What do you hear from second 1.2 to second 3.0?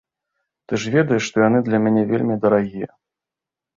што яны для мяне вельмі дарагія.